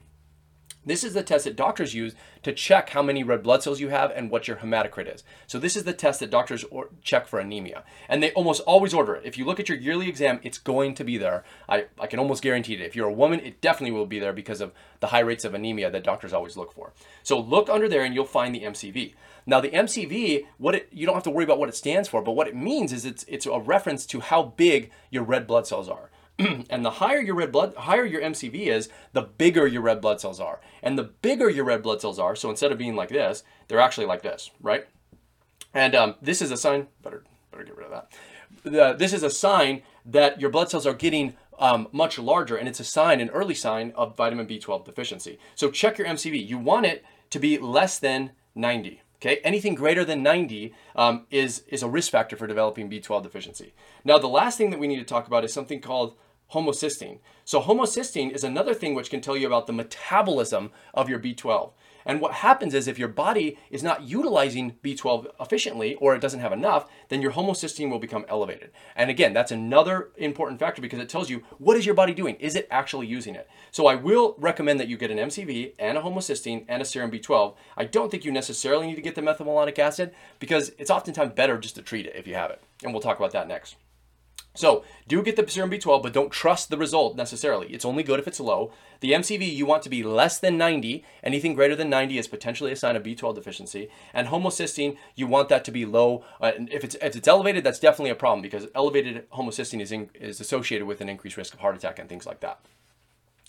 This 0.86 1.04
is 1.04 1.14
the 1.14 1.24
test 1.24 1.44
that 1.44 1.58
doctors 1.58 1.94
use 1.94 2.16
to 2.44 2.54
check 2.54 2.92
how 2.92 3.04
many 3.04 3.22
red 3.22 3.44
blood 3.44 3.62
cells 3.62 3.82
you 3.82 3.90
have 3.90 4.12
and 4.12 4.32
what 4.32 4.48
your 4.48 4.58
hematocrit 4.58 5.14
is. 5.14 5.24
So 5.46 5.60
this 5.60 5.76
is 5.76 5.84
the 5.84 5.94
test 5.94 6.22
that 6.22 6.30
doctors 6.30 6.64
check 7.04 7.28
for 7.28 7.40
anemia. 7.40 7.84
And 8.08 8.24
they 8.24 8.32
almost 8.32 8.62
always 8.62 8.94
order 8.94 9.16
it. 9.16 9.26
If 9.26 9.38
you 9.38 9.44
look 9.44 9.60
at 9.60 9.68
your 9.68 9.78
yearly 9.78 10.08
exam, 10.08 10.40
it's 10.42 10.58
going 10.58 10.96
to 10.96 11.04
be 11.04 11.18
there. 11.18 11.44
I, 11.68 11.86
I 12.00 12.08
can 12.08 12.18
almost 12.18 12.42
guarantee 12.42 12.76
it. 12.76 12.82
If 12.82 12.96
you're 12.96 13.10
a 13.10 13.14
woman, 13.14 13.42
it 13.42 13.60
definitely 13.60 13.92
will 13.92 14.06
be 14.06 14.20
there 14.20 14.32
because 14.32 14.62
of 14.62 14.72
the 15.02 15.08
high 15.08 15.20
rates 15.20 15.44
of 15.44 15.54
anemia 15.54 15.92
that 15.92 16.04
doctors 16.06 16.32
always 16.32 16.56
look 16.56 16.72
for. 16.72 16.94
So 17.24 17.38
look 17.38 17.70
under 17.70 17.90
there 17.90 18.04
and 18.04 18.16
you'll 18.16 18.26
find 18.26 18.56
the 18.56 18.62
MCV. 18.62 19.16
Now 19.46 19.60
the 19.60 19.70
MCV, 19.70 20.46
what 20.58 20.76
it, 20.76 20.90
you 20.94 21.06
don't 21.06 21.16
have 21.16 21.24
to 21.24 21.30
worry 21.30 21.44
about 21.44 21.60
what 21.60 21.70
it 21.70 21.76
stands 21.76 22.08
for, 22.08 22.22
but 22.22 22.34
what 22.34 22.48
it 22.48 22.56
means 22.56 22.94
is 22.94 23.04
it's, 23.04 23.26
it's 23.28 23.46
a 23.46 23.60
reference 23.60 24.06
to 24.08 24.22
how 24.22 24.44
big 24.44 24.92
your 25.10 25.24
red 25.24 25.46
blood 25.46 25.68
cells 25.68 25.90
are. 25.90 26.10
and 26.70 26.86
the 26.86 26.92
higher 26.92 27.20
your 27.20 27.36
red 27.36 27.52
blood, 27.52 27.76
higher 27.76 28.06
your 28.06 28.22
MCV 28.22 28.68
is, 28.68 28.90
the 29.14 29.24
bigger 29.24 29.68
your 29.68 29.82
red 29.82 30.00
blood 30.00 30.22
cells 30.22 30.40
are. 30.40 30.62
And 30.82 30.98
the 30.98 31.04
bigger 31.04 31.50
your 31.50 31.66
red 31.66 31.84
blood 31.84 32.00
cells 32.02 32.18
are, 32.18 32.36
so 32.36 32.50
instead 32.50 32.72
of 32.72 32.78
being 32.78 32.96
like 32.96 33.10
this, 33.10 33.44
they're 33.68 33.80
actually 33.80 34.08
like 34.08 34.22
this, 34.22 34.50
right? 34.62 34.88
And 35.74 35.94
um, 35.96 36.16
this 36.22 36.42
is 36.42 36.52
a 36.52 36.58
sign. 36.58 36.88
Better, 37.04 37.24
better 37.52 37.64
get 37.66 37.78
rid 37.78 37.88
of 37.88 38.08
that. 38.64 39.00
This 39.00 39.14
is 39.14 39.24
a 39.24 39.30
sign 39.30 39.84
that 40.06 40.40
your 40.40 40.50
blood 40.50 40.72
cells 40.72 40.88
are 40.88 40.94
getting 40.94 41.36
um, 41.60 41.90
much 41.92 42.18
larger, 42.18 42.56
and 42.56 42.68
it's 42.68 42.80
a 42.80 42.86
sign, 42.86 43.20
an 43.20 43.30
early 43.30 43.54
sign 43.54 43.92
of 43.96 44.16
vitamin 44.16 44.48
B12 44.48 44.86
deficiency. 44.86 45.38
So 45.56 45.70
check 45.70 45.98
your 45.98 46.08
MCV. 46.08 46.48
You 46.48 46.58
want 46.58 46.86
it 46.86 47.04
to 47.32 47.40
be 47.40 47.58
less 47.58 48.00
than 48.00 48.32
90. 48.56 49.02
Okay, 49.18 49.42
anything 49.44 49.76
greater 49.76 50.06
than 50.06 50.24
90 50.24 50.74
um, 50.96 51.26
is, 51.30 51.64
is 51.68 51.84
a 51.84 51.90
risk 51.90 52.10
factor 52.10 52.38
for 52.38 52.48
developing 52.48 52.90
B12 52.90 53.24
deficiency. 53.24 53.74
Now, 54.06 54.18
the 54.18 54.28
last 54.30 54.58
thing 54.58 54.70
that 54.70 54.80
we 54.80 54.88
need 54.88 55.00
to 55.00 55.04
talk 55.04 55.28
about 55.28 55.44
is 55.44 55.52
something 55.52 55.82
called 55.82 56.16
homocysteine. 56.54 57.20
So 57.46 57.62
homocysteine 57.62 58.32
is 58.32 58.44
another 58.44 58.74
thing 58.74 58.94
which 58.94 59.10
can 59.10 59.22
tell 59.22 59.38
you 59.38 59.48
about 59.48 59.68
the 59.68 59.74
metabolism 59.74 60.72
of 60.94 61.10
your 61.10 61.20
B12. 61.20 61.72
And 62.06 62.22
what 62.22 62.34
happens 62.34 62.74
is 62.74 62.88
if 62.88 62.98
your 62.98 63.08
body 63.08 63.58
is 63.70 63.84
not 63.84 64.04
utilizing 64.04 64.76
B12 64.84 65.28
efficiently 65.40 65.96
or 65.96 66.16
it 66.16 66.22
doesn't 66.22 66.40
have 66.40 66.52
enough, 66.52 66.90
then 67.10 67.22
your 67.22 67.34
homocysteine 67.34 67.90
will 67.90 68.00
become 68.00 68.26
elevated. 68.28 68.72
And 68.96 69.10
again, 69.10 69.34
that's 69.34 69.52
another 69.52 70.10
important 70.18 70.60
factor 70.60 70.82
because 70.82 71.00
it 71.00 71.10
tells 71.10 71.30
you 71.30 71.44
what 71.58 71.78
is 71.78 71.86
your 71.86 71.96
body 71.96 72.14
doing? 72.14 72.36
Is 72.36 72.56
it 72.56 72.68
actually 72.72 73.08
using 73.08 73.36
it? 73.36 73.48
So 73.72 73.86
I 73.86 73.96
will 73.96 74.36
recommend 74.40 74.80
that 74.80 74.88
you 74.88 74.98
get 74.98 75.12
an 75.12 75.18
MCV 75.18 75.74
and 75.78 75.98
a 75.98 76.02
homocysteine 76.02 76.66
and 76.68 76.82
a 76.82 76.86
serum 76.86 77.12
B12. 77.12 77.56
I 77.78 77.86
don't 77.86 78.10
think 78.10 78.26
you 78.26 78.32
necessarily 78.32 78.88
need 78.88 78.96
to 78.96 79.02
get 79.02 79.16
the 79.16 79.22
methylmalonic 79.22 79.78
acid 79.78 80.14
because 80.40 80.72
it's 80.78 80.90
oftentimes 80.90 81.34
better 81.34 81.58
just 81.58 81.76
to 81.76 81.82
treat 81.82 82.06
it 82.06 82.16
if 82.16 82.28
you 82.28 82.36
have 82.36 82.52
it. 82.52 82.62
And 82.84 82.94
we'll 82.94 83.02
talk 83.02 83.20
about 83.20 83.34
that 83.34 83.48
next. 83.48 83.76
So 84.56 84.84
do 85.08 85.22
get 85.22 85.36
the 85.36 85.48
serum 85.48 85.70
B12, 85.72 86.04
but 86.04 86.14
don't 86.14 86.32
trust 86.32 86.70
the 86.70 86.78
result 86.78 87.16
necessarily. 87.16 87.68
It's 87.68 87.86
only 87.86 88.04
good 88.04 88.20
if 88.20 88.28
it's 88.28 88.40
low. 88.40 88.72
The 89.00 89.12
MCV 89.12 89.54
you 89.54 89.66
want 89.66 89.84
to 89.84 89.90
be 89.90 90.04
less 90.04 90.40
than 90.40 90.58
90. 90.58 91.04
Anything 91.24 91.54
greater 91.54 91.76
than 91.76 91.90
90 91.90 92.18
is 92.18 92.28
potentially 92.28 92.72
a 92.72 92.76
sign 92.76 92.96
of 92.96 93.04
B12 93.04 93.36
deficiency. 93.36 93.90
And 94.14 94.28
homocysteine, 94.28 94.98
you 95.16 95.28
want 95.28 95.50
that 95.50 95.64
to 95.66 95.72
be 95.72 95.86
low. 95.86 96.26
Uh, 96.42 96.52
if 96.70 96.84
it's 96.84 96.96
if 96.96 97.16
it's 97.16 97.28
elevated, 97.28 97.64
that's 97.64 97.80
definitely 97.80 98.12
a 98.12 98.16
problem 98.16 98.42
because 98.42 98.68
elevated 98.76 99.30
homocysteine 99.32 99.82
is 99.82 99.92
in, 99.92 100.10
is 100.16 100.40
associated 100.40 100.86
with 100.86 101.00
an 101.00 101.10
increased 101.10 101.38
risk 101.38 101.54
of 101.54 101.60
heart 101.60 101.76
attack 101.76 102.00
and 102.00 102.10
things 102.10 102.26
like 102.26 102.40
that. 102.42 102.60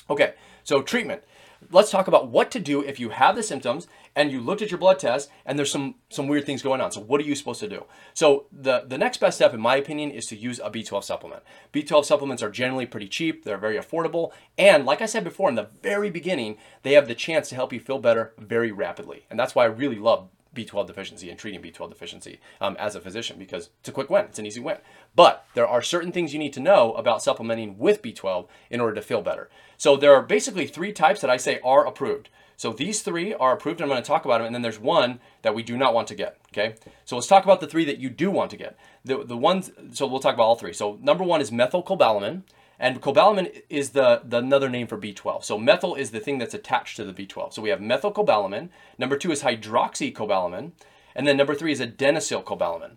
Okay, 0.08 0.34
so 0.64 0.82
treatment 0.82 1.22
let's 1.70 1.90
talk 1.90 2.08
about 2.08 2.28
what 2.28 2.50
to 2.50 2.60
do 2.60 2.82
if 2.82 2.98
you 2.98 3.10
have 3.10 3.36
the 3.36 3.42
symptoms 3.42 3.86
and 4.16 4.32
you 4.32 4.40
looked 4.40 4.62
at 4.62 4.70
your 4.70 4.78
blood 4.78 4.98
test 4.98 5.30
and 5.44 5.58
there's 5.58 5.70
some 5.70 5.94
some 6.08 6.26
weird 6.26 6.44
things 6.44 6.62
going 6.62 6.80
on. 6.80 6.90
So 6.90 7.00
what 7.00 7.20
are 7.20 7.24
you 7.24 7.34
supposed 7.34 7.60
to 7.60 7.68
do? 7.68 7.84
So 8.14 8.46
the 8.52 8.84
the 8.86 8.98
next 8.98 9.18
best 9.18 9.36
step 9.36 9.54
in 9.54 9.60
my 9.60 9.76
opinion 9.76 10.10
is 10.10 10.26
to 10.26 10.36
use 10.36 10.58
a 10.58 10.70
B12 10.70 11.04
supplement. 11.04 11.42
B12 11.72 12.04
supplements 12.04 12.42
are 12.42 12.50
generally 12.50 12.86
pretty 12.86 13.08
cheap, 13.08 13.44
they're 13.44 13.58
very 13.58 13.78
affordable, 13.78 14.32
and 14.58 14.84
like 14.84 15.00
I 15.00 15.06
said 15.06 15.24
before 15.24 15.48
in 15.48 15.54
the 15.54 15.68
very 15.82 16.10
beginning, 16.10 16.56
they 16.82 16.92
have 16.92 17.08
the 17.08 17.14
chance 17.14 17.48
to 17.50 17.54
help 17.54 17.72
you 17.72 17.80
feel 17.80 17.98
better 17.98 18.32
very 18.38 18.72
rapidly. 18.72 19.26
And 19.30 19.38
that's 19.38 19.54
why 19.54 19.64
I 19.64 19.68
really 19.68 19.98
love 19.98 20.28
B12 20.54 20.86
deficiency 20.86 21.30
and 21.30 21.38
treating 21.38 21.62
B12 21.62 21.90
deficiency 21.90 22.40
um, 22.60 22.76
as 22.78 22.94
a 22.94 23.00
physician 23.00 23.38
because 23.38 23.70
it's 23.80 23.88
a 23.88 23.92
quick 23.92 24.10
win. 24.10 24.24
It's 24.26 24.38
an 24.38 24.46
easy 24.46 24.60
win. 24.60 24.78
But 25.14 25.46
there 25.54 25.66
are 25.66 25.82
certain 25.82 26.12
things 26.12 26.32
you 26.32 26.38
need 26.38 26.52
to 26.54 26.60
know 26.60 26.92
about 26.94 27.22
supplementing 27.22 27.78
with 27.78 28.02
B12 28.02 28.48
in 28.70 28.80
order 28.80 28.94
to 28.94 29.02
feel 29.02 29.22
better. 29.22 29.48
So 29.76 29.96
there 29.96 30.14
are 30.14 30.22
basically 30.22 30.66
three 30.66 30.92
types 30.92 31.20
that 31.20 31.30
I 31.30 31.36
say 31.36 31.60
are 31.64 31.86
approved. 31.86 32.28
So 32.60 32.74
these 32.74 33.00
three 33.00 33.32
are 33.32 33.54
approved, 33.54 33.80
and 33.80 33.84
I'm 33.84 33.94
going 33.94 34.02
to 34.02 34.06
talk 34.06 34.26
about 34.26 34.38
them, 34.38 34.44
and 34.44 34.54
then 34.54 34.60
there's 34.60 34.78
one 34.78 35.18
that 35.40 35.54
we 35.54 35.62
do 35.62 35.78
not 35.78 35.94
want 35.94 36.08
to 36.08 36.14
get, 36.14 36.36
okay? 36.52 36.74
So 37.06 37.16
let's 37.16 37.26
talk 37.26 37.42
about 37.42 37.62
the 37.62 37.66
three 37.66 37.86
that 37.86 37.96
you 37.96 38.10
do 38.10 38.30
want 38.30 38.50
to 38.50 38.58
get. 38.58 38.76
The, 39.02 39.24
the 39.24 39.36
ones, 39.36 39.70
so 39.92 40.06
we'll 40.06 40.20
talk 40.20 40.34
about 40.34 40.42
all 40.42 40.56
three. 40.56 40.74
So 40.74 40.98
number 41.00 41.24
one 41.24 41.40
is 41.40 41.50
methylcobalamin. 41.50 42.42
And 42.82 43.02
cobalamin 43.02 43.62
is 43.68 43.90
the, 43.90 44.22
the 44.24 44.38
another 44.38 44.70
name 44.70 44.86
for 44.86 44.96
B12. 44.96 45.44
So 45.44 45.58
methyl 45.58 45.94
is 45.94 46.12
the 46.12 46.18
thing 46.18 46.38
that's 46.38 46.54
attached 46.54 46.96
to 46.96 47.04
the 47.04 47.12
B12. 47.12 47.52
So 47.52 47.60
we 47.60 47.68
have 47.68 47.78
methylcobalamin. 47.78 48.70
Number 48.96 49.18
two 49.18 49.30
is 49.30 49.42
hydroxycobalamin. 49.42 50.72
And 51.14 51.26
then 51.26 51.36
number 51.36 51.54
three 51.54 51.72
is 51.72 51.80
adenosylcobalamin. 51.80 52.96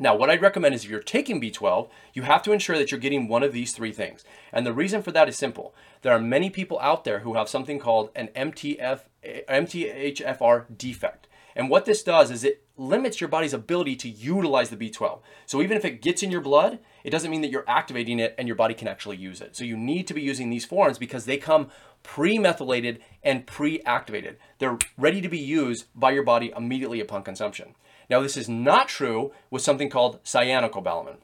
Now, 0.00 0.16
what 0.16 0.30
I'd 0.30 0.42
recommend 0.42 0.74
is 0.74 0.84
if 0.84 0.90
you're 0.90 1.00
taking 1.00 1.40
B12, 1.40 1.88
you 2.12 2.22
have 2.22 2.42
to 2.42 2.52
ensure 2.52 2.78
that 2.78 2.90
you're 2.90 3.00
getting 3.00 3.28
one 3.28 3.42
of 3.42 3.52
these 3.52 3.72
three 3.72 3.92
things. 3.92 4.24
And 4.52 4.66
the 4.66 4.72
reason 4.72 5.02
for 5.02 5.12
that 5.12 5.28
is 5.28 5.36
simple. 5.36 5.74
There 6.02 6.12
are 6.12 6.20
many 6.20 6.50
people 6.50 6.78
out 6.80 7.04
there 7.04 7.20
who 7.20 7.34
have 7.34 7.48
something 7.48 7.78
called 7.78 8.10
an 8.14 8.28
MTF, 8.36 9.00
MTHFR 9.24 10.76
defect. 10.76 11.17
And 11.58 11.68
what 11.68 11.86
this 11.86 12.04
does 12.04 12.30
is 12.30 12.44
it 12.44 12.62
limits 12.76 13.20
your 13.20 13.26
body's 13.26 13.52
ability 13.52 13.96
to 13.96 14.08
utilize 14.08 14.70
the 14.70 14.76
B12. 14.76 15.18
So 15.44 15.60
even 15.60 15.76
if 15.76 15.84
it 15.84 16.00
gets 16.00 16.22
in 16.22 16.30
your 16.30 16.40
blood, 16.40 16.78
it 17.02 17.10
doesn't 17.10 17.32
mean 17.32 17.40
that 17.40 17.50
you're 17.50 17.68
activating 17.68 18.20
it 18.20 18.36
and 18.38 18.46
your 18.46 18.54
body 18.54 18.74
can 18.74 18.86
actually 18.86 19.16
use 19.16 19.40
it. 19.40 19.56
So 19.56 19.64
you 19.64 19.76
need 19.76 20.06
to 20.06 20.14
be 20.14 20.22
using 20.22 20.50
these 20.50 20.64
forms 20.64 20.98
because 20.98 21.24
they 21.24 21.36
come 21.36 21.68
pre-methylated 22.04 23.00
and 23.24 23.44
pre-activated. 23.44 24.36
They're 24.60 24.78
ready 24.96 25.20
to 25.20 25.28
be 25.28 25.38
used 25.38 25.86
by 25.96 26.12
your 26.12 26.22
body 26.22 26.52
immediately 26.56 27.00
upon 27.00 27.24
consumption. 27.24 27.74
Now 28.08 28.20
this 28.20 28.36
is 28.36 28.48
not 28.48 28.86
true 28.86 29.32
with 29.50 29.62
something 29.62 29.90
called 29.90 30.22
cyanocobalamin. 30.22 31.16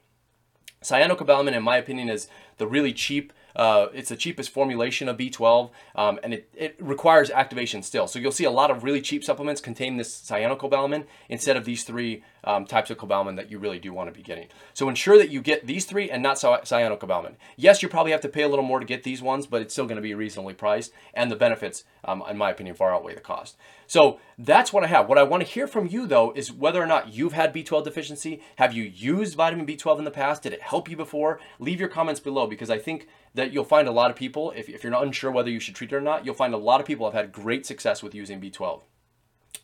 Cyanocobalamin, 0.82 1.54
in 1.54 1.62
my 1.62 1.76
opinion, 1.76 2.10
is 2.10 2.26
the 2.58 2.66
really 2.66 2.92
cheap 2.92 3.32
uh, 3.56 3.86
it's 3.94 4.08
the 4.08 4.16
cheapest 4.16 4.50
formulation 4.50 5.08
of 5.08 5.16
B12, 5.16 5.70
um, 5.94 6.18
and 6.22 6.34
it, 6.34 6.48
it 6.54 6.76
requires 6.80 7.30
activation 7.30 7.82
still. 7.82 8.06
So 8.06 8.18
you'll 8.18 8.32
see 8.32 8.44
a 8.44 8.50
lot 8.50 8.70
of 8.70 8.82
really 8.82 9.00
cheap 9.00 9.22
supplements 9.22 9.60
contain 9.60 9.96
this 9.96 10.20
cyanocobalamin 10.20 11.04
instead 11.28 11.56
of 11.56 11.64
these 11.64 11.84
three 11.84 12.24
um, 12.42 12.66
types 12.66 12.90
of 12.90 12.98
cobalamin 12.98 13.36
that 13.36 13.50
you 13.50 13.58
really 13.58 13.78
do 13.78 13.92
want 13.92 14.08
to 14.08 14.14
be 14.14 14.22
getting. 14.22 14.48
So 14.74 14.88
ensure 14.88 15.18
that 15.18 15.30
you 15.30 15.40
get 15.40 15.66
these 15.66 15.84
three 15.84 16.10
and 16.10 16.22
not 16.22 16.36
cyanocobalamin. 16.36 17.34
Yes, 17.56 17.82
you 17.82 17.88
probably 17.88 18.12
have 18.12 18.20
to 18.22 18.28
pay 18.28 18.42
a 18.42 18.48
little 18.48 18.64
more 18.64 18.80
to 18.80 18.86
get 18.86 19.04
these 19.04 19.22
ones, 19.22 19.46
but 19.46 19.62
it's 19.62 19.72
still 19.72 19.86
going 19.86 19.96
to 19.96 20.02
be 20.02 20.14
reasonably 20.14 20.54
priced, 20.54 20.92
and 21.14 21.30
the 21.30 21.36
benefits, 21.36 21.84
um, 22.04 22.22
in 22.28 22.36
my 22.36 22.50
opinion, 22.50 22.74
far 22.74 22.92
outweigh 22.92 23.14
the 23.14 23.20
cost. 23.20 23.56
So 23.86 24.18
that's 24.38 24.72
what 24.72 24.84
I 24.84 24.88
have. 24.88 25.08
What 25.08 25.18
I 25.18 25.22
want 25.22 25.42
to 25.42 25.48
hear 25.48 25.66
from 25.66 25.86
you, 25.86 26.06
though, 26.06 26.32
is 26.34 26.52
whether 26.52 26.82
or 26.82 26.86
not 26.86 27.12
you've 27.12 27.34
had 27.34 27.54
B12 27.54 27.84
deficiency. 27.84 28.42
Have 28.56 28.72
you 28.72 28.82
used 28.82 29.36
vitamin 29.36 29.66
B12 29.66 29.98
in 29.98 30.04
the 30.04 30.10
past? 30.10 30.42
Did 30.42 30.52
it 30.52 30.62
help 30.62 30.88
you 30.88 30.96
before? 30.96 31.40
Leave 31.58 31.80
your 31.80 31.88
comments 31.88 32.20
below 32.20 32.43
because 32.46 32.70
I 32.70 32.78
think 32.78 33.08
that 33.34 33.52
you'll 33.52 33.64
find 33.64 33.88
a 33.88 33.92
lot 33.92 34.10
of 34.10 34.16
people, 34.16 34.52
if, 34.56 34.68
if 34.68 34.82
you're 34.82 34.92
not 34.92 35.04
unsure 35.04 35.30
whether 35.30 35.50
you 35.50 35.60
should 35.60 35.74
treat 35.74 35.92
it 35.92 35.96
or 35.96 36.00
not, 36.00 36.24
you'll 36.24 36.34
find 36.34 36.54
a 36.54 36.58
lot 36.58 36.80
of 36.80 36.86
people 36.86 37.06
have 37.06 37.14
had 37.14 37.32
great 37.32 37.66
success 37.66 38.02
with 38.02 38.14
using 38.14 38.40
B12. 38.40 38.82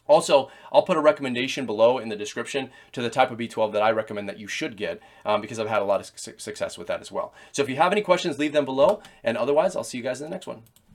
Also, 0.06 0.50
I'll 0.72 0.82
put 0.82 0.96
a 0.96 1.00
recommendation 1.00 1.66
below 1.66 1.98
in 1.98 2.08
the 2.08 2.16
description 2.16 2.70
to 2.92 3.00
the 3.00 3.10
type 3.10 3.30
of 3.30 3.38
B12 3.38 3.72
that 3.72 3.82
I 3.82 3.90
recommend 3.92 4.28
that 4.28 4.40
you 4.40 4.48
should 4.48 4.76
get 4.76 5.00
um, 5.24 5.40
because 5.40 5.60
I've 5.60 5.68
had 5.68 5.82
a 5.82 5.84
lot 5.84 6.00
of 6.00 6.10
su 6.16 6.32
success 6.36 6.76
with 6.76 6.88
that 6.88 7.00
as 7.00 7.12
well. 7.12 7.32
So 7.52 7.62
if 7.62 7.68
you 7.68 7.76
have 7.76 7.92
any 7.92 8.02
questions, 8.02 8.38
leave 8.38 8.52
them 8.52 8.64
below. 8.64 9.02
And 9.22 9.36
otherwise, 9.36 9.76
I'll 9.76 9.84
see 9.84 9.98
you 9.98 10.04
guys 10.04 10.20
in 10.20 10.28
the 10.28 10.34
next 10.34 10.48
one. 10.48 10.62